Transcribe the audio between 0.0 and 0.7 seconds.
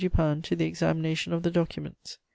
Dupin to the